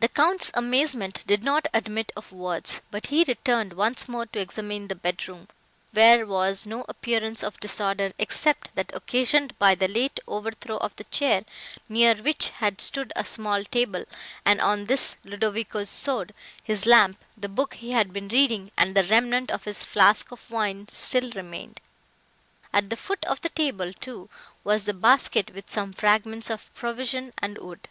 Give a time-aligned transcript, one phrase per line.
[0.00, 4.88] The Count's amazement did not admit of words; but he returned once more to examine
[4.88, 5.46] the bedroom,
[5.92, 11.04] where was no appearance of disorder, except that occasioned by the late overthrow of the
[11.04, 11.44] chair,
[11.86, 14.06] near which had stood a small table,
[14.46, 16.32] and on this Ludovico's sword,
[16.62, 20.50] his lamp, the book he had been reading, and the remnant of his flask of
[20.50, 21.78] wine still remained.
[22.72, 24.30] At the foot of the table, too,
[24.64, 27.88] was the basket with some fragments of provision and wood.